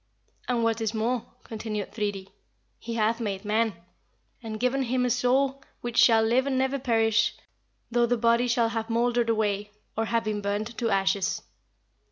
[0.47, 2.29] "And what is more," continued Thridi,
[2.79, 3.75] "he hath made man,
[4.41, 7.35] and given him a soul which shall live and never perish
[7.91, 11.43] though the body shall have mouldered away, or have been burnt to ashes.